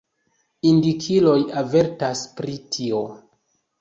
Indikiloj 0.69 1.37
avertas 1.63 2.25
pri 2.41 2.57
tio. 2.77 3.03